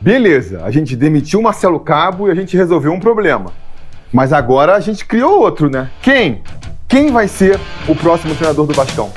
[0.00, 3.52] beleza, a gente demitiu Marcelo Cabo e a gente resolveu um problema.
[4.12, 5.90] Mas agora a gente criou outro, né?
[6.00, 6.42] Quem?
[6.86, 9.10] Quem vai ser o próximo treinador do Vascão?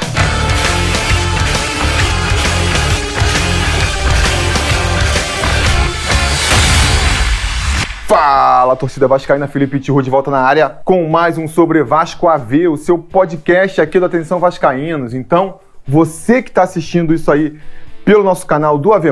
[8.08, 12.68] Fala, torcida vascaína, Felipe Tiru de volta na área com mais um Sobre Vasco AV,
[12.68, 15.14] o seu podcast aqui do Atenção Vascaínos.
[15.14, 17.58] Então, você que está assistindo isso aí
[18.04, 19.08] pelo nosso canal do AV+,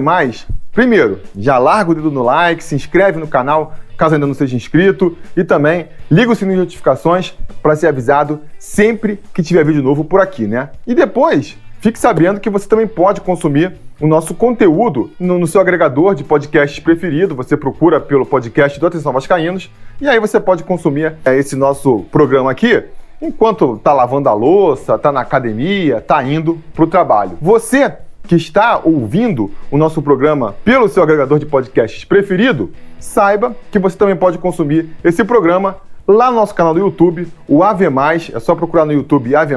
[0.80, 4.56] primeiro, já larga o dedo no like, se inscreve no canal, caso ainda não seja
[4.56, 9.84] inscrito, e também liga o sininho de notificações para ser avisado sempre que tiver vídeo
[9.84, 10.70] novo por aqui, né?
[10.88, 15.60] E depois, fique sabendo que você também pode consumir o nosso conteúdo no, no, seu
[15.60, 17.36] agregador de podcasts preferido.
[17.36, 22.06] Você procura pelo podcast do Atenção Vascaínos e aí você pode consumir é, esse nosso
[22.10, 22.86] programa aqui
[23.22, 27.38] enquanto está lavando a louça, está na academia, está indo para o trabalho.
[27.42, 27.92] Você
[28.28, 33.98] que está ouvindo o nosso programa pelo seu agregador de podcasts preferido, saiba que você
[33.98, 37.84] também pode consumir esse programa lá no nosso canal do YouTube, o AV+,
[38.34, 39.54] é só procurar no YouTube AV+,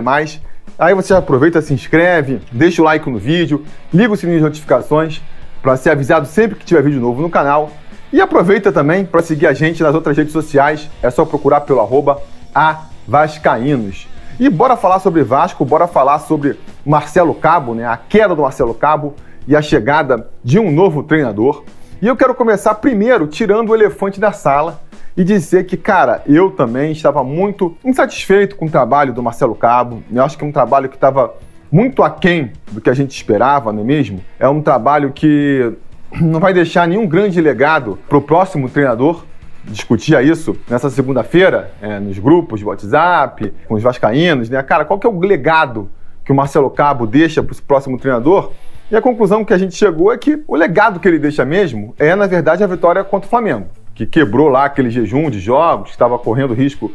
[0.78, 5.20] Aí você aproveita, se inscreve, deixa o like no vídeo, liga o sininho de notificações
[5.60, 7.70] para ser avisado sempre que tiver vídeo novo no canal.
[8.12, 11.80] E aproveita também para seguir a gente nas outras redes sociais, é só procurar pelo
[11.80, 12.20] arroba
[12.54, 14.08] avascaínos.
[14.40, 17.86] E bora falar sobre Vasco, bora falar sobre Marcelo Cabo, né?
[17.86, 19.14] a queda do Marcelo Cabo
[19.46, 21.64] e a chegada de um novo treinador.
[22.00, 24.80] E eu quero começar primeiro tirando o elefante da sala,
[25.16, 30.02] e dizer que, cara, eu também estava muito insatisfeito com o trabalho do Marcelo Cabo.
[30.12, 31.34] Eu acho que é um trabalho que estava
[31.70, 34.20] muito aquém do que a gente esperava, não é mesmo?
[34.38, 35.72] É um trabalho que
[36.20, 39.24] não vai deixar nenhum grande legado para o próximo treinador.
[39.64, 44.62] Discutia isso nessa segunda-feira, é, nos grupos de WhatsApp, com os vascaínos, né?
[44.62, 45.88] Cara, qual que é o legado
[46.24, 48.52] que o Marcelo Cabo deixa para o próximo treinador?
[48.90, 51.94] E a conclusão que a gente chegou é que o legado que ele deixa mesmo
[51.98, 55.88] é, na verdade, a vitória contra o Flamengo que quebrou lá aquele jejum de jogos,
[55.88, 56.90] que estava correndo risco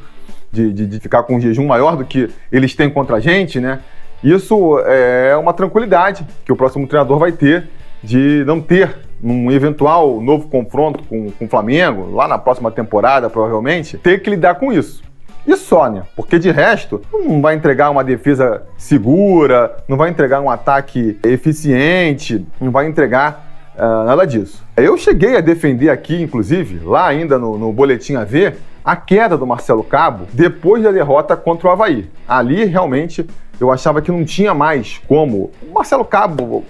[0.52, 3.60] de, de, de, ficar com um jejum maior do que eles têm contra a gente,
[3.60, 3.80] né?
[4.24, 7.70] Isso é uma tranquilidade que o próximo treinador vai ter
[8.04, 13.30] de não ter um eventual novo confronto com, com o Flamengo, lá na próxima temporada,
[13.30, 15.02] provavelmente, ter que lidar com isso.
[15.46, 16.04] E só, né?
[16.16, 22.46] Porque de resto, não vai entregar uma defesa segura, não vai entregar um ataque eficiente,
[22.60, 24.64] não vai entregar Uh, nada disso.
[24.76, 29.46] Eu cheguei a defender aqui, inclusive, lá ainda no, no Boletim AV, a queda do
[29.46, 32.10] Marcelo Cabo depois da derrota contra o Havaí.
[32.28, 33.24] Ali, realmente,
[33.60, 36.66] eu achava que não tinha mais como o Marcelo Cabo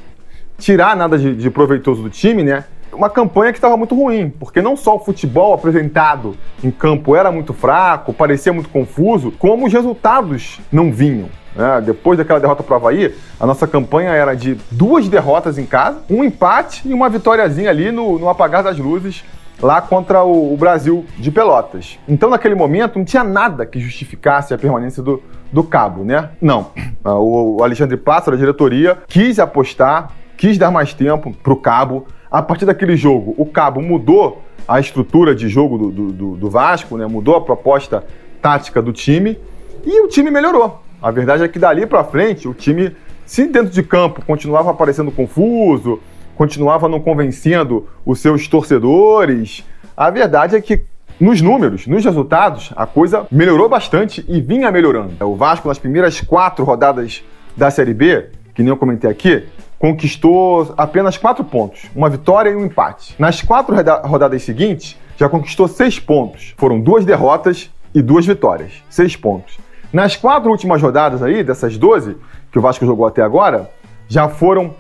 [0.58, 2.66] tirar nada de, de proveitoso do time, né?
[2.92, 7.32] Uma campanha que estava muito ruim, porque não só o futebol apresentado em campo era
[7.32, 11.30] muito fraco, parecia muito confuso, como os resultados não vinham.
[11.56, 11.82] Né?
[11.86, 16.02] Depois daquela derrota para o Havaí, a nossa campanha era de duas derrotas em casa,
[16.10, 19.24] um empate e uma vitóriazinha ali no, no apagar das luzes
[19.62, 21.98] lá contra o, Brasil de Pelotas.
[22.08, 26.30] Então, naquele momento, não tinha nada que justificasse a permanência do, do Cabo, né?
[26.40, 26.72] Não.
[27.04, 32.08] O, o Alexandre Pássaro, a diretoria, quis apostar, quis dar mais tempo para o Cabo.
[32.30, 36.98] A partir daquele jogo, o Cabo mudou a estrutura de jogo do, do, do Vasco,
[36.98, 37.08] né?
[37.08, 38.06] mudou a proposta
[38.42, 39.38] tática do time
[39.86, 40.82] e o time melhorou.
[41.02, 45.12] A verdade é que dali para frente o time, se dentro de campo continuava aparecendo
[45.12, 46.00] confuso,
[46.36, 49.66] continuava não convencendo os seus torcedores,
[49.96, 50.84] a verdade é que
[51.20, 55.14] nos números, nos resultados, a coisa melhorou bastante e vinha melhorando.
[55.26, 57.24] O Vasco, nas primeiras quatro rodadas
[57.56, 59.44] da Série B, que nem eu comentei aqui,
[59.80, 63.16] conquistou apenas quatro pontos, uma vitória e um empate.
[63.20, 66.54] Nas quatro rodadas seguintes, já conquistou seis pontos.
[66.58, 68.72] Foram duas derrotas e duas vitórias.
[68.90, 69.58] Seis pontos.
[69.92, 72.18] Nas quatro últimas rodadas aí, dessas 12
[72.52, 73.70] que o Vasco jogou até agora,
[74.08, 74.74] já foram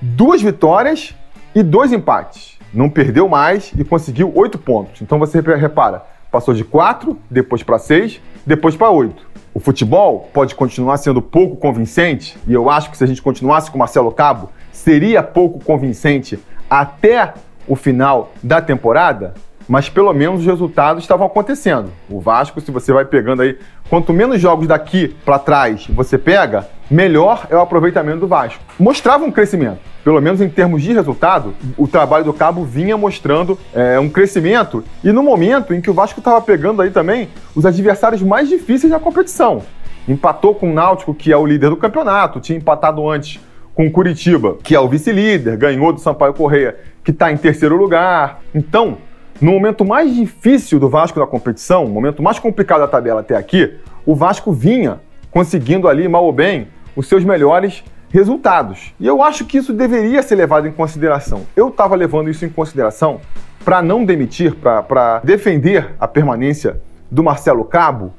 [0.00, 1.14] duas vitórias
[1.54, 2.58] e dois empates.
[2.72, 5.00] Não perdeu mais e conseguiu oito pontos.
[5.00, 9.26] Então você repara, passou de quatro, depois para seis, depois para oito.
[9.54, 13.70] O futebol pode continuar sendo pouco convincente, e eu acho que se a gente continuasse
[13.70, 17.32] com Marcelo Cabo, seria pouco convincente até
[17.68, 19.32] o final da temporada,
[19.68, 21.92] mas pelo menos os resultados estavam acontecendo.
[22.10, 23.56] O Vasco, se você vai pegando aí,
[23.88, 28.60] quanto menos jogos daqui para trás você pega, melhor é o aproveitamento do Vasco.
[28.76, 33.56] Mostrava um crescimento, pelo menos em termos de resultado, o trabalho do Cabo vinha mostrando
[33.72, 37.64] é, um crescimento e no momento em que o Vasco estava pegando aí também os
[37.64, 39.62] adversários mais difíceis da competição.
[40.08, 43.40] Empatou com o Náutico, que é o líder do campeonato, tinha empatado antes
[43.74, 47.76] com o Curitiba, que é o vice-líder, ganhou do Sampaio Correia, que está em terceiro
[47.76, 48.40] lugar.
[48.54, 48.98] Então,
[49.40, 53.74] no momento mais difícil do Vasco na competição, momento mais complicado da tabela até aqui,
[54.06, 58.94] o Vasco vinha conseguindo ali, mal ou bem, os seus melhores resultados.
[59.00, 61.42] E eu acho que isso deveria ser levado em consideração.
[61.56, 63.20] Eu estava levando isso em consideração
[63.64, 66.80] para não demitir, para defender a permanência
[67.10, 68.12] do Marcelo Cabo.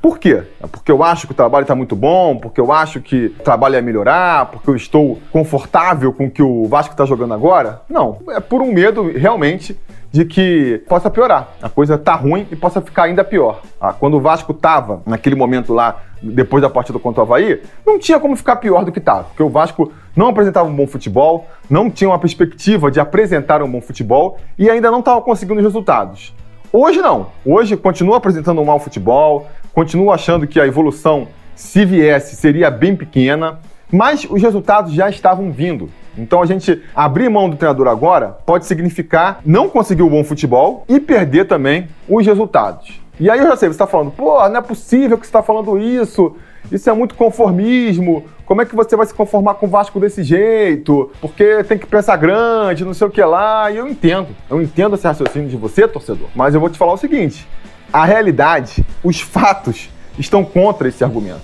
[0.00, 0.44] Por quê?
[0.62, 3.42] É porque eu acho que o trabalho está muito bom, porque eu acho que o
[3.42, 7.82] trabalho ia melhorar, porque eu estou confortável com o que o Vasco está jogando agora?
[7.88, 8.18] Não.
[8.30, 9.78] É por um medo realmente
[10.10, 11.50] de que possa piorar.
[11.60, 13.60] A coisa tá ruim e possa ficar ainda pior.
[13.80, 17.98] Ah, quando o Vasco tava naquele momento lá, depois da partida contra o Havaí, não
[17.98, 19.24] tinha como ficar pior do que tava.
[19.24, 23.70] Porque o Vasco não apresentava um bom futebol, não tinha uma perspectiva de apresentar um
[23.70, 26.34] bom futebol e ainda não estava conseguindo os resultados.
[26.72, 27.32] Hoje não.
[27.44, 31.26] Hoje continua apresentando um mau futebol, continua achando que a evolução,
[31.56, 33.58] se viesse, seria bem pequena,
[33.90, 35.90] mas os resultados já estavam vindo.
[36.16, 40.84] Então a gente abrir mão do treinador agora pode significar não conseguir o bom futebol
[40.88, 43.00] e perder também os resultados.
[43.18, 45.42] E aí eu já sei, você está falando, pô, não é possível que você está
[45.42, 46.36] falando isso,
[46.70, 50.24] isso é muito conformismo, como é que você vai se conformar com o Vasco desse
[50.24, 51.10] jeito?
[51.20, 54.96] Porque tem que pensar grande, não sei o que lá, e eu entendo, eu entendo
[54.96, 57.46] esse raciocínio de você, torcedor, mas eu vou te falar o seguinte,
[57.92, 61.42] a realidade, os fatos estão contra esse argumento.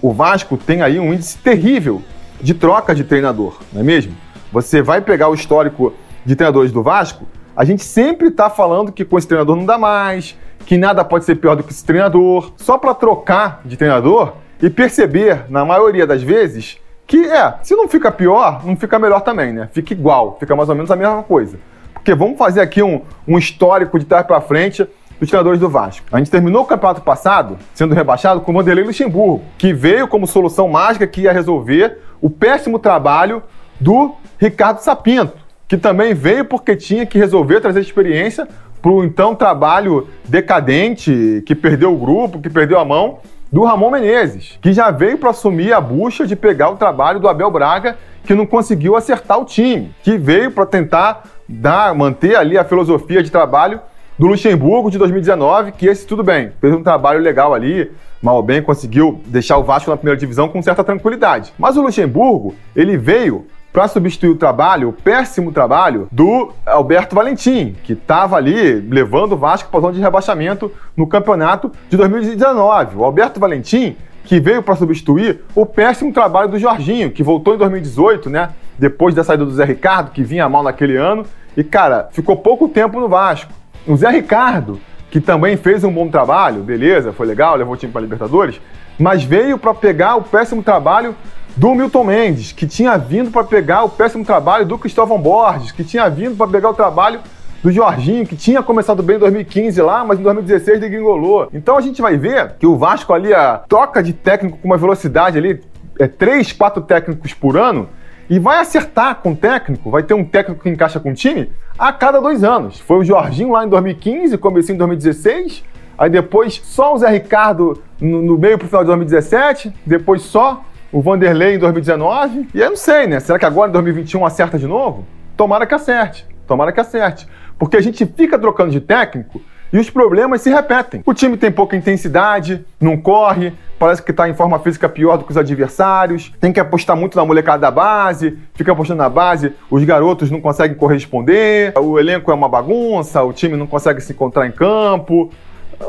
[0.00, 2.00] O Vasco tem aí um índice terrível
[2.40, 4.14] de troca de treinador, não é mesmo?
[4.52, 5.94] Você vai pegar o histórico
[6.24, 7.26] de treinadores do Vasco,
[7.56, 11.24] a gente sempre está falando que com esse treinador não dá mais, que nada pode
[11.24, 16.06] ser pior do que esse treinador, só para trocar de treinador e perceber, na maioria
[16.06, 19.68] das vezes, que é, se não fica pior, não fica melhor também, né?
[19.72, 21.58] Fica igual, fica mais ou menos a mesma coisa.
[21.94, 24.86] Porque vamos fazer aqui um, um histórico de trás para frente
[25.18, 26.06] dos treinadores do Vasco.
[26.12, 30.26] A gente terminou o campeonato passado sendo rebaixado com o Vanderlei Luxemburgo, que veio como
[30.26, 33.42] solução mágica que ia resolver o péssimo trabalho
[33.80, 35.36] do Ricardo Sapinto,
[35.68, 38.46] que também veio porque tinha que resolver trazer experiência
[38.80, 43.18] para o então trabalho decadente, que perdeu o grupo, que perdeu a mão,
[43.50, 47.28] do Ramon Menezes, que já veio para assumir a bucha de pegar o trabalho do
[47.28, 52.58] Abel Braga, que não conseguiu acertar o time, que veio para tentar dar, manter ali
[52.58, 53.80] a filosofia de trabalho
[54.18, 58.42] do Luxemburgo de 2019, que esse tudo bem, fez um trabalho legal ali, mal ou
[58.42, 61.52] bem conseguiu deixar o Vasco na primeira divisão com certa tranquilidade.
[61.58, 63.46] Mas o Luxemburgo, ele veio
[63.76, 69.36] para substituir o trabalho, o péssimo trabalho do Alberto Valentim, que estava ali levando o
[69.36, 72.96] Vasco para a zona de rebaixamento no campeonato de 2019.
[72.96, 73.94] O Alberto Valentim
[74.24, 78.48] que veio para substituir o péssimo trabalho do Jorginho, que voltou em 2018, né?
[78.78, 81.26] Depois da saída do Zé Ricardo, que vinha mal naquele ano.
[81.54, 83.52] E, cara, ficou pouco tempo no Vasco.
[83.86, 84.80] O Zé Ricardo,
[85.10, 88.58] que também fez um bom trabalho, beleza, foi legal, levou o time para Libertadores,
[88.98, 91.14] mas veio para pegar o péssimo trabalho
[91.56, 95.82] do Milton Mendes, que tinha vindo para pegar o péssimo trabalho do Cristóvão Borges, que
[95.82, 97.20] tinha vindo para pegar o trabalho
[97.62, 101.48] do Jorginho, que tinha começado bem em 2015 lá, mas em 2016 degringolou.
[101.54, 104.76] Então a gente vai ver que o Vasco ali, a troca de técnico com uma
[104.76, 105.62] velocidade ali,
[105.98, 107.88] é três, quatro técnicos por ano,
[108.28, 111.50] e vai acertar com o técnico, vai ter um técnico que encaixa com o time
[111.78, 112.78] a cada dois anos.
[112.80, 115.64] Foi o Jorginho lá em 2015, começou em 2016,
[115.96, 120.62] aí depois só o Zé Ricardo no, no meio pro final de 2017, depois só
[120.92, 123.20] o Vanderlei em 2019, e eu não sei, né?
[123.20, 125.04] Será que agora em 2021 acerta de novo?
[125.36, 127.26] Tomara que acerte, tomara que acerte.
[127.58, 129.40] Porque a gente fica trocando de técnico
[129.72, 131.02] e os problemas se repetem.
[131.04, 135.24] O time tem pouca intensidade, não corre, parece que está em forma física pior do
[135.24, 139.52] que os adversários, tem que apostar muito na molecada da base, fica apostando na base,
[139.70, 144.12] os garotos não conseguem corresponder, o elenco é uma bagunça, o time não consegue se
[144.12, 145.30] encontrar em campo.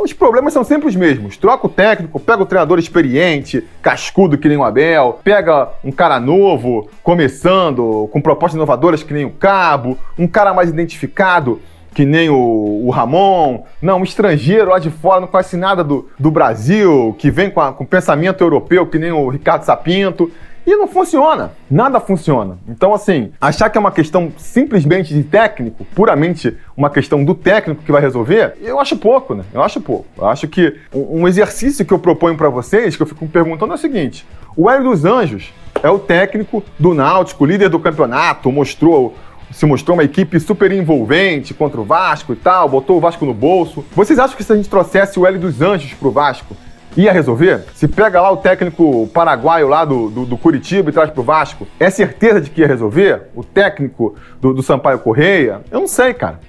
[0.02, 1.38] Os problemas são sempre os mesmos.
[1.38, 6.20] Troca o técnico, pega o treinador experiente, cascudo que nem o Abel, pega um cara
[6.20, 11.62] novo, começando, com propostas inovadoras que nem o Cabo, um cara mais identificado
[11.94, 16.08] que nem o, o, Ramon, não, um estrangeiro lá de fora, não conhece nada do,
[16.20, 20.32] do Brasil, que vem com, a, com pensamento europeu, que nem o Ricardo Sapinto.
[20.68, 22.58] E não funciona, nada funciona.
[22.68, 27.84] Então, assim, achar que é uma questão simplesmente de técnico, puramente uma questão do técnico
[27.84, 29.46] que vai resolver, eu acho pouco, né?
[29.54, 30.06] Eu acho pouco.
[30.18, 33.72] Eu acho que um exercício que eu proponho para vocês, que eu fico me perguntando,
[33.72, 38.52] é o seguinte: o Hélio dos Anjos é o técnico do Náutico, líder do campeonato,
[38.52, 39.16] mostrou
[39.50, 43.34] se mostrou uma equipe super envolvente contra o Vasco e tal, botou o Vasco no
[43.34, 43.86] bolso.
[43.96, 46.58] Vocês acham que se a gente trouxesse o L dos Anjos pro Vasco,
[47.02, 47.64] ia resolver?
[47.76, 51.68] Se pega lá o técnico paraguaio lá do, do, do Curitiba e traz pro Vasco,
[51.80, 53.24] é certeza de que ia resolver?
[53.36, 55.62] O técnico do, do Sampaio Correia?
[55.70, 56.40] Eu não sei, cara.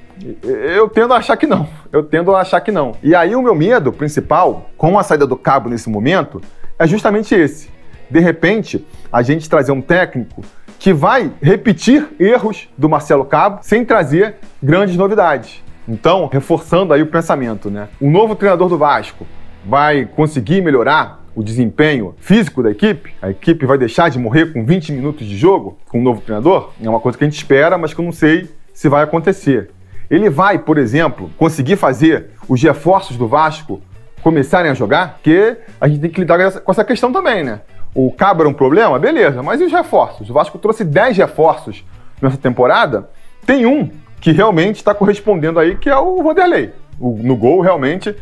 [0.42, 1.68] Eu tendo a achar que não.
[1.92, 2.92] Eu tendo a achar que não.
[3.02, 6.40] E aí o meu medo principal, com a saída do cabo nesse momento,
[6.78, 7.70] é justamente esse.
[8.10, 10.42] De repente, a gente trazer um técnico
[10.78, 15.62] que vai repetir erros do Marcelo Cabo sem trazer grandes novidades.
[15.86, 17.88] Então, reforçando aí o pensamento, né?
[18.00, 19.26] O novo treinador do Vasco
[19.64, 23.14] vai conseguir melhorar o desempenho físico da equipe?
[23.22, 26.70] A equipe vai deixar de morrer com 20 minutos de jogo com um novo treinador?
[26.82, 29.70] É uma coisa que a gente espera, mas que eu não sei se vai acontecer.
[30.10, 33.80] Ele vai, por exemplo, conseguir fazer os reforços do Vasco
[34.22, 35.14] começarem a jogar?
[35.14, 37.60] Porque a gente tem que lidar com essa questão também, né?
[37.94, 38.98] O Cabo era um problema?
[38.98, 40.28] Beleza, mas e os reforços?
[40.28, 41.84] O Vasco trouxe 10 reforços
[42.20, 43.08] nessa temporada,
[43.46, 46.72] tem um que realmente está correspondendo aí, que é o Vanderlei.
[46.98, 48.14] O, no gol, realmente,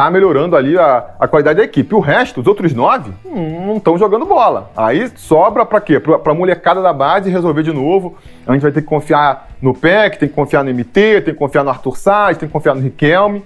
[0.00, 1.94] tá melhorando ali a, a qualidade da equipe.
[1.94, 4.70] O resto, os outros nove, não estão jogando bola.
[4.74, 6.00] Aí sobra para quê?
[6.00, 8.16] Para a molecada da base resolver de novo.
[8.46, 11.34] A gente vai ter que confiar no PEC, tem que confiar no MT, tem que
[11.34, 13.44] confiar no Arthur Salles, tem que confiar no Riquelme.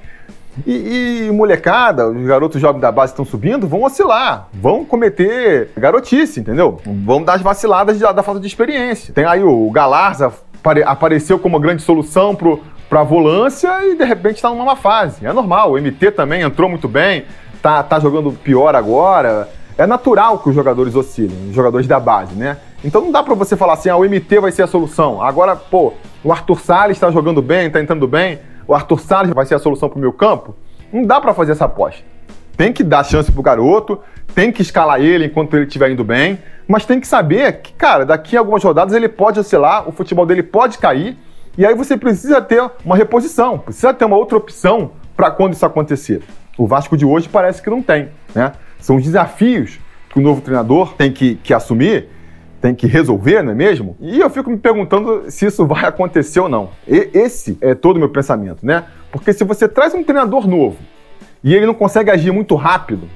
[0.65, 6.39] E, e, molecada, os garotos jovens da base estão subindo, vão oscilar, vão cometer garotice,
[6.39, 6.81] entendeu?
[6.87, 9.13] Vão dar as vaciladas da, da falta de experiência.
[9.13, 10.33] Tem aí o Galarza,
[10.87, 12.63] apareceu como uma grande solução pro,
[12.95, 15.27] pra volância e de repente está numa má fase.
[15.27, 17.25] É normal, o MT também entrou muito bem,
[17.61, 19.49] tá, tá jogando pior agora.
[19.77, 22.57] É natural que os jogadores oscilem, os jogadores da base, né?
[22.85, 25.21] Então não dá para você falar assim, ah, o MT vai ser a solução.
[25.21, 29.45] Agora, pô, o Arthur Salles está jogando bem, está entrando bem, o Arthur Salles vai
[29.45, 30.55] ser a solução pro meu campo.
[30.93, 32.01] Não dá para fazer essa aposta.
[32.57, 33.99] Tem que dar chance pro garoto,
[34.37, 38.07] tem que escalar ele enquanto ele estiver indo bem, mas tem que saber que, cara,
[38.07, 41.19] daqui a algumas rodadas ele pode oscilar, o futebol dele pode cair,
[41.57, 45.65] e aí você precisa ter uma reposição, precisa ter uma outra opção para quando isso
[45.65, 46.23] acontecer.
[46.59, 48.53] O Vasco de hoje parece que não tem, né?
[48.81, 49.79] São os desafios
[50.11, 52.09] que o novo treinador tem que, que assumir,
[52.61, 53.97] tem que resolver, não é mesmo?
[54.01, 56.71] E eu fico me perguntando se isso vai acontecer ou não.
[56.89, 58.85] E esse é todo o meu pensamento, né?
[59.13, 60.79] Porque se você traz um treinador novo
[61.43, 63.09] e ele não consegue agir muito rápido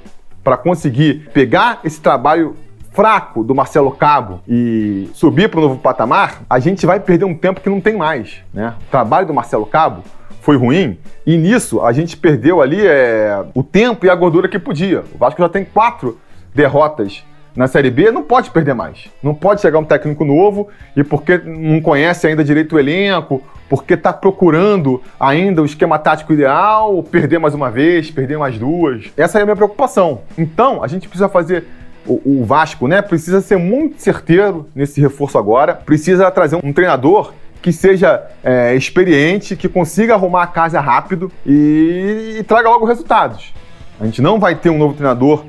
[0.44, 2.54] para conseguir pegar esse trabalho
[2.92, 7.34] fraco do Marcelo Cabo e subir para o novo patamar, a gente vai perder um
[7.34, 8.38] tempo que não tem mais.
[8.52, 8.74] Né?
[8.88, 10.02] O trabalho do Marcelo Cabo
[10.40, 14.58] foi ruim e nisso a gente perdeu ali é, o tempo e a gordura que
[14.58, 15.04] podia.
[15.14, 16.18] O Vasco já tem quatro
[16.54, 17.22] derrotas
[17.54, 19.08] na Série B, não pode perder mais.
[19.22, 23.94] Não pode chegar um técnico novo e porque não conhece ainda direito o elenco, porque
[23.94, 29.10] está procurando ainda o esquema tático ideal, perder mais uma vez, perder mais duas.
[29.16, 30.20] Essa é a minha preocupação.
[30.38, 31.64] Então, a gente precisa fazer
[32.08, 37.72] o, Vasco, né, precisa ser muito certeiro nesse reforço agora, precisa trazer um treinador que
[37.72, 43.52] seja é, experiente, que consiga arrumar a casa rápido e, e, traga logo resultados.
[44.00, 45.44] A gente não vai ter um novo treinador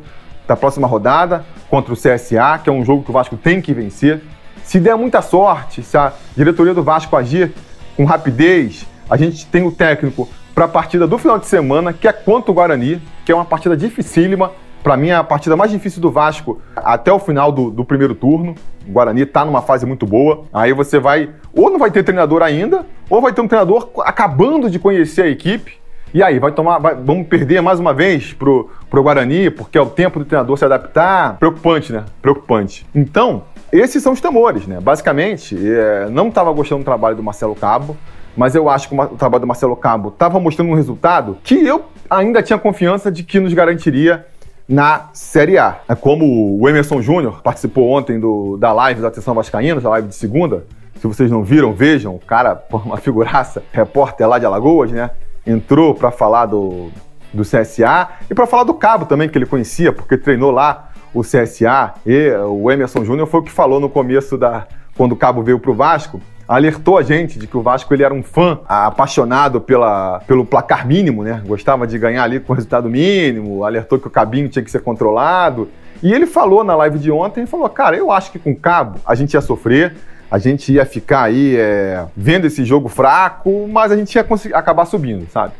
[0.48, 3.74] da próxima rodada contra o CSA, que é um jogo que o Vasco tem que
[3.74, 4.22] vencer.
[4.64, 7.54] Se der muita sorte, se a diretoria do Vasco agir
[7.96, 12.08] com rapidez, a gente tem o técnico para a partida do final de semana, que
[12.08, 14.52] é contra o Guarani, que é uma partida dificílima.
[14.84, 18.16] Para mim, é a partida mais difícil do Vasco até o final do, do primeiro
[18.16, 18.56] turno.
[18.88, 20.46] O Guarani está numa fase muito boa.
[20.54, 24.70] Aí você vai, ou não vai ter treinador ainda, ou vai ter um treinador acabando
[24.70, 25.78] de conhecer a equipe.
[26.14, 26.80] E aí, vai tomar.
[26.80, 30.58] Vai, vamos perder mais uma vez pro, pro Guarani, porque é o tempo do treinador
[30.58, 31.38] se adaptar.
[31.38, 32.06] Preocupante, né?
[32.22, 32.88] Preocupante.
[32.96, 34.80] Então, esses são os temores, né?
[34.82, 37.96] Basicamente, é, não estava gostando do trabalho do Marcelo Cabo,
[38.36, 41.86] mas eu acho que o trabalho do Marcelo Cabo estava mostrando um resultado que eu
[42.10, 44.26] ainda tinha confiança de que nos garantiria
[44.70, 45.80] na Série A.
[45.90, 50.08] É como o Emerson Júnior participou ontem do, da live da Atenção Vascaína, da live
[50.08, 50.64] de segunda.
[50.96, 52.14] Se vocês não viram, vejam.
[52.14, 55.10] O cara, uma figuraça, repórter lá de Alagoas, né?
[55.48, 56.92] Entrou para falar do,
[57.34, 61.22] do CSA e para falar do Cabo também, que ele conhecia, porque treinou lá o
[61.22, 61.96] CSA.
[62.06, 64.68] E o Emerson Júnior foi o que falou no começo da.
[64.96, 68.02] quando o Cabo veio para o Vasco alertou a gente de que o Vasco ele
[68.02, 71.44] era um fã apaixonado pela, pelo placar mínimo, né?
[71.46, 75.70] Gostava de ganhar ali com resultado mínimo, alertou que o cabinho tinha que ser controlado.
[76.02, 79.00] E ele falou na live de ontem, falou, cara, eu acho que com o Cabo
[79.06, 79.94] a gente ia sofrer,
[80.32, 84.86] a gente ia ficar aí é, vendo esse jogo fraco, mas a gente ia acabar
[84.86, 85.54] subindo, sabe?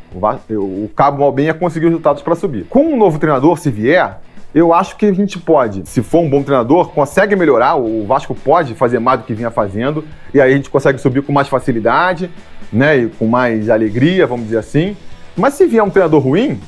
[0.50, 2.64] O, o Cabo Malbem ia conseguir os resultados para subir.
[2.68, 4.18] Com um novo treinador, se vier,
[4.54, 7.76] eu acho que a gente pode, se for um bom treinador, consegue melhorar.
[7.76, 10.04] O Vasco pode fazer mais do que vinha fazendo,
[10.34, 12.30] e aí a gente consegue subir com mais facilidade,
[12.72, 12.96] né?
[12.96, 14.96] E com mais alegria, vamos dizer assim.
[15.36, 16.60] Mas se vier um treinador ruim,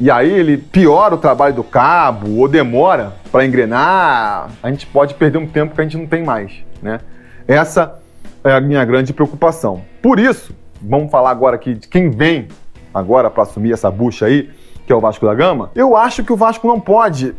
[0.00, 5.14] e aí ele piora o trabalho do cabo ou demora para engrenar, a gente pode
[5.14, 6.52] perder um tempo que a gente não tem mais,
[6.82, 7.00] né?
[7.46, 7.98] Essa
[8.44, 9.82] é a minha grande preocupação.
[10.02, 12.48] Por isso, vamos falar agora aqui de quem vem
[12.92, 14.50] agora para assumir essa bucha aí
[14.88, 17.34] que é o Vasco da Gama, eu acho que o Vasco não pode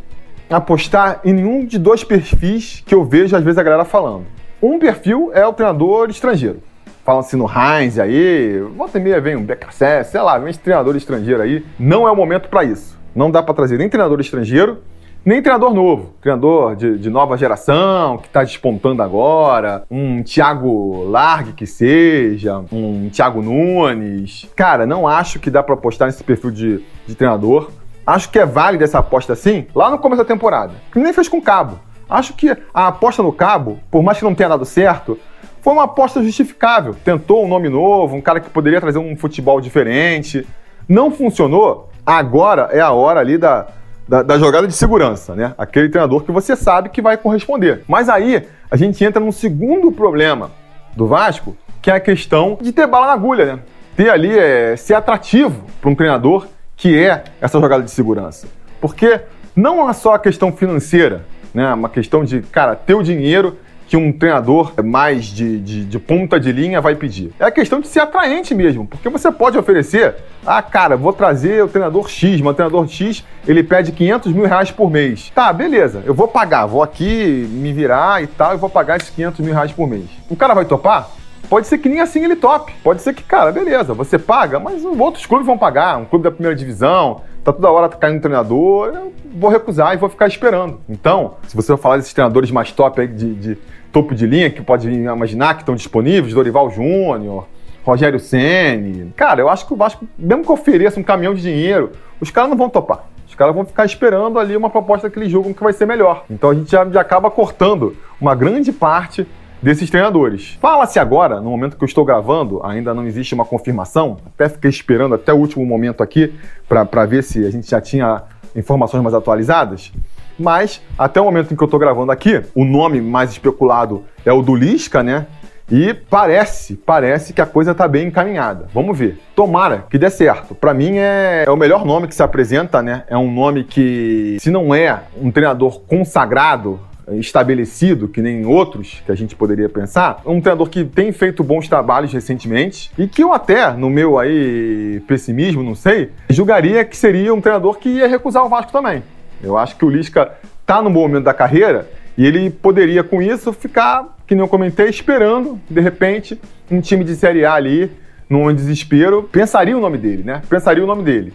[0.48, 4.24] apostar em nenhum de dois perfis que eu vejo às vezes a galera falando.
[4.62, 6.62] Um perfil é o treinador estrangeiro.
[7.04, 10.60] Falam assim no Heinz aí, volta e meia vem um BKC, sei lá, vem esse
[10.60, 11.66] treinador estrangeiro aí.
[11.76, 12.96] Não é o momento para isso.
[13.16, 14.78] Não dá para trazer nem treinador estrangeiro
[15.24, 21.52] nem treinador novo, treinador de, de nova geração, que está despontando agora, um Thiago Largue
[21.52, 24.48] que seja, um Thiago Nunes.
[24.56, 27.70] Cara, não acho que dá para apostar nesse perfil de, de treinador.
[28.06, 31.28] Acho que é válida essa aposta assim, lá no começo da temporada, que nem fez
[31.28, 31.78] com o Cabo.
[32.08, 35.18] Acho que a aposta no Cabo, por mais que não tenha dado certo,
[35.60, 36.96] foi uma aposta justificável.
[37.04, 40.46] Tentou um nome novo, um cara que poderia trazer um futebol diferente.
[40.88, 43.68] Não funcionou, agora é a hora ali da,
[44.10, 45.54] da, da, jogada de segurança, né?
[45.56, 47.84] Aquele treinador que você sabe que vai corresponder.
[47.86, 50.50] Mas aí a gente entra num segundo problema
[50.96, 53.58] do Vasco, que é a questão de ter bala na agulha, né?
[53.96, 58.48] Ter ali, é, ser atrativo para um treinador que é essa jogada de segurança.
[58.80, 59.20] Porque
[59.54, 61.24] não é só a questão financeira,
[61.54, 61.72] né?
[61.72, 63.58] Uma questão de, cara, ter o dinheiro
[63.90, 67.32] que um treinador mais de, de, de, ponta de linha vai pedir.
[67.40, 70.14] É a questão de ser atraente mesmo, porque você pode oferecer,
[70.46, 74.46] ah, cara, vou trazer o treinador X, mas o treinador X, ele pede 500 mil
[74.46, 75.32] reais por mês.
[75.34, 79.10] Tá, beleza, eu vou pagar, vou aqui me virar e tal, e vou pagar esses
[79.10, 80.04] 500 mil reais por mês.
[80.30, 81.10] O cara vai topar?
[81.48, 82.72] Pode ser que nem assim ele tope.
[82.84, 85.98] Pode ser que, cara, beleza, você paga, mas outros clubes vão pagar.
[85.98, 89.96] Um clube da primeira divisão, tá toda hora caindo um treinador, eu vou recusar e
[89.96, 90.80] vou ficar esperando.
[90.88, 93.58] Então, se você falar desses treinadores mais top aí de, de
[93.92, 97.46] topo de linha que pode imaginar que estão disponíveis, Dorival Júnior,
[97.84, 99.12] Rogério Ceni.
[99.16, 102.50] Cara, eu acho que o Vasco, mesmo que ofereça um caminhão de dinheiro, os caras
[102.50, 103.04] não vão topar.
[103.26, 106.24] Os caras vão ficar esperando ali uma proposta que eles julgam que vai ser melhor.
[106.28, 109.26] Então a gente já, já acaba cortando uma grande parte
[109.62, 110.58] desses treinadores.
[110.60, 114.70] Fala-se agora, no momento que eu estou gravando, ainda não existe uma confirmação, até fiquei
[114.70, 116.34] esperando até o último momento aqui
[116.68, 118.22] para ver se a gente já tinha
[118.56, 119.92] informações mais atualizadas.
[120.40, 124.32] Mas, até o momento em que eu estou gravando aqui, o nome mais especulado é
[124.32, 125.26] o do Lisca, né?
[125.70, 128.66] E parece, parece que a coisa está bem encaminhada.
[128.74, 129.20] Vamos ver.
[129.36, 130.54] Tomara que dê certo.
[130.54, 133.04] Para mim é, é, o melhor nome que se apresenta, né?
[133.06, 136.80] É um nome que, se não é um treinador consagrado,
[137.12, 141.44] estabelecido, que nem outros que a gente poderia pensar, é um treinador que tem feito
[141.44, 146.96] bons trabalhos recentemente e que eu até, no meu aí pessimismo, não sei, julgaria que
[146.96, 149.02] seria um treinador que ia recusar o Vasco também.
[149.42, 153.52] Eu acho que o Lisca está no momento da carreira e ele poderia, com isso,
[153.52, 157.90] ficar, que eu comentei, esperando, de repente, um time de Série A ali,
[158.28, 160.42] num desespero, pensaria o nome dele, né?
[160.48, 161.32] Pensaria o nome dele.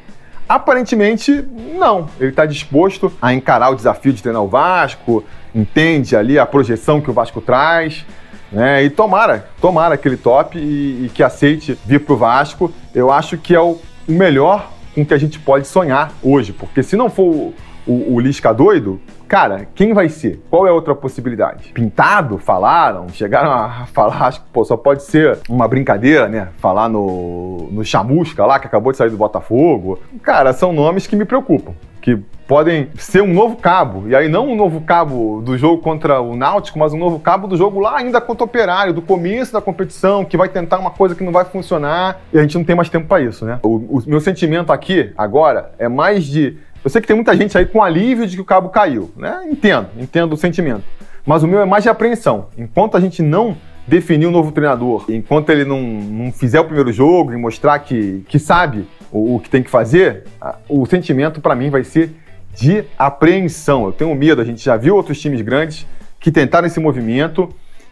[0.48, 1.44] Aparentemente,
[1.78, 2.08] não.
[2.20, 7.02] Ele está disposto a encarar o desafio de treinar o Vasco, entende ali a projeção
[7.02, 8.06] que o Vasco traz.
[8.52, 8.84] Né?
[8.84, 12.72] E tomara, tomara aquele top e, e que aceite vir para o Vasco.
[12.94, 16.82] Eu acho que é o, o melhor com que a gente pode sonhar hoje, porque
[16.82, 17.52] se não for
[17.88, 20.41] o, o Lisca doido, cara, quem vai ser?
[20.50, 21.71] Qual é a outra possibilidade?
[21.71, 22.38] Pintado?
[22.38, 23.08] Falaram?
[23.10, 26.50] Chegaram a falar, acho que pô, só pode ser uma brincadeira, né?
[26.58, 30.00] Falar no, no Chamusca lá, que acabou de sair do Botafogo.
[30.21, 31.74] Cara, são nomes que me preocupam.
[32.02, 34.08] Que podem ser um novo cabo.
[34.08, 37.48] E aí, não um novo cabo do jogo contra o Náutico, mas um novo cabo
[37.48, 40.91] do jogo lá ainda contra o Operário, do começo da competição, que vai tentar uma
[40.91, 42.21] coisa que não vai funcionar.
[42.32, 43.60] E a gente não tem mais tempo para isso, né?
[43.63, 47.58] O, o meu sentimento aqui, agora, é mais de eu sei que tem muita gente
[47.58, 49.43] aí com alívio de que o cabo caiu, né?
[49.50, 50.84] Entendo, entendo o sentimento.
[51.26, 52.50] Mas o meu é mais de apreensão.
[52.56, 56.93] Enquanto a gente não definir um novo treinador, enquanto ele não, não fizer o primeiro
[56.93, 60.26] jogo e mostrar que, que sabe o, o que tem que fazer,
[60.69, 62.12] o sentimento para mim vai ser
[62.54, 63.86] de apreensão.
[63.86, 65.88] Eu tenho medo, a gente já viu outros times grandes
[66.19, 67.50] que tentaram esse movimento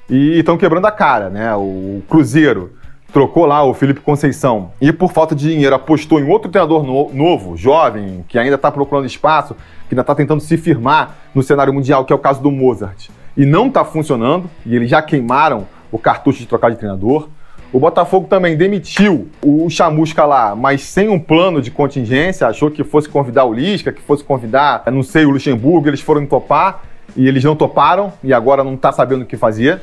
[0.07, 1.55] e estão quebrando a cara, né?
[1.55, 2.73] O Cruzeiro
[3.13, 7.13] trocou lá o Felipe Conceição e por falta de dinheiro apostou em outro treinador no,
[7.13, 9.53] novo, jovem, que ainda está procurando espaço,
[9.87, 13.09] que ainda está tentando se firmar no cenário mundial, que é o caso do Mozart,
[13.37, 17.29] e não está funcionando, e eles já queimaram o cartucho de trocar de treinador.
[17.71, 22.83] O Botafogo também demitiu o Chamusca lá, mas sem um plano de contingência, achou que
[22.83, 26.81] fosse convidar o Lisca, que fosse convidar, não sei, o Luxemburgo, eles foram topar
[27.15, 29.79] e eles não toparam e agora não está sabendo o que fazer.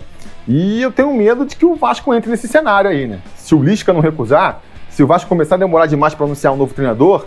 [0.53, 3.21] E eu tenho medo de que o Vasco entre nesse cenário aí, né?
[3.37, 6.57] Se o Lisca não recusar, se o Vasco começar a demorar demais para anunciar um
[6.57, 7.25] novo treinador,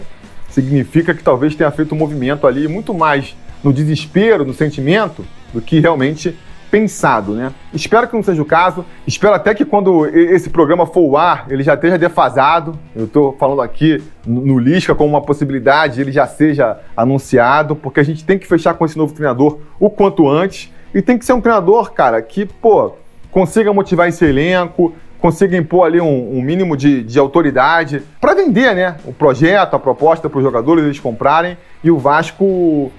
[0.49, 3.33] significa que talvez tenha feito um movimento ali muito mais
[3.63, 6.37] no desespero, no sentimento, do que realmente
[6.69, 7.53] pensado, né?
[7.73, 8.83] Espero que não seja o caso.
[9.07, 12.77] Espero até que quando esse programa for ao ar, ele já esteja defasado.
[12.93, 18.03] Eu estou falando aqui no Lisca como uma possibilidade, ele já seja anunciado, porque a
[18.03, 20.73] gente tem que fechar com esse novo treinador o quanto antes.
[20.93, 22.95] E tem que ser um treinador, cara, que, pô,
[23.33, 28.75] consiga motivar esse elenco, consiga impor ali um, um mínimo de, de autoridade para vender
[28.75, 32.91] né, o projeto, a proposta para os jogadores eles comprarem e o Vasco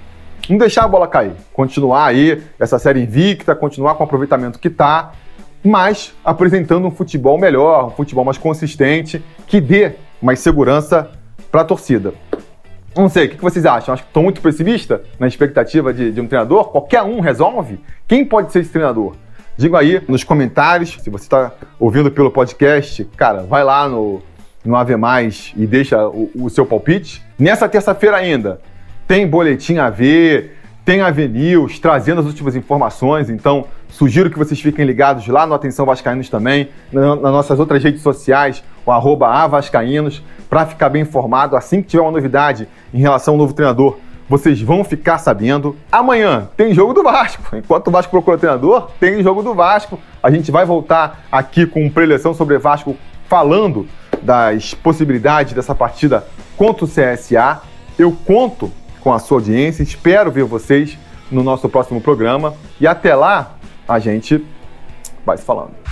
[0.49, 4.67] não deixar a bola cair, continuar aí essa série invicta, continuar com o aproveitamento que
[4.67, 5.13] está,
[5.63, 11.09] mas apresentando um futebol melhor, um futebol mais consistente, que dê mais segurança
[11.49, 12.13] para a torcida.
[12.95, 13.93] Não sei, o que vocês acham?
[13.93, 16.65] Acho que estou muito pessimista na expectativa de, de um treinador.
[16.65, 17.79] Qualquer um resolve?
[18.07, 19.15] Quem pode ser esse treinador?
[19.57, 20.97] Diga aí nos comentários.
[21.01, 24.21] Se você está ouvindo pelo podcast, cara, vai lá no,
[24.63, 27.23] no Ave Mais e deixa o, o seu palpite.
[27.39, 28.59] Nessa terça-feira ainda
[29.07, 30.49] tem boletim AV,
[30.83, 35.53] tem a News trazendo as últimas informações, então sugiro que vocês fiquem ligados lá no
[35.53, 41.55] Atenção Vascaínos também, nas nossas outras redes sociais, o arroba avascaínos, para ficar bem informado.
[41.55, 45.75] Assim que tiver uma novidade em relação ao novo treinador, vocês vão ficar sabendo.
[45.91, 47.43] Amanhã tem jogo do Vasco.
[47.55, 49.99] Enquanto o Vasco procura treinador, tem jogo do Vasco.
[50.21, 53.87] A gente vai voltar aqui com preleção sobre Vasco falando
[54.21, 56.25] das possibilidades dessa partida
[56.57, 57.61] contra o CSA.
[57.97, 60.97] Eu conto com a sua audiência, espero ver vocês
[61.31, 63.55] no nosso próximo programa e até lá
[63.87, 64.43] a gente
[65.25, 65.84] vai se falando.